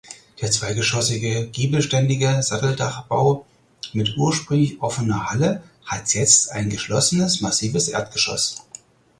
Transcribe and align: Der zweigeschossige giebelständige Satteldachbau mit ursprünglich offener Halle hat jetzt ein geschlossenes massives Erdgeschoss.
Der 0.41 0.49
zweigeschossige 0.49 1.45
giebelständige 1.49 2.41
Satteldachbau 2.41 3.45
mit 3.93 4.17
ursprünglich 4.17 4.81
offener 4.81 5.27
Halle 5.27 5.61
hat 5.85 6.15
jetzt 6.15 6.49
ein 6.53 6.71
geschlossenes 6.71 7.39
massives 7.41 7.87
Erdgeschoss. 7.87 8.63